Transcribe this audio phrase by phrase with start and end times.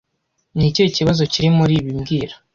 [0.57, 2.35] Ni ikihe kibazo kiri muri ibi mbwira